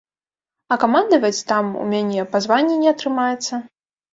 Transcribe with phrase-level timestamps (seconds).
[0.75, 3.65] А камандаваць там у мяне па званні не атрымаецца.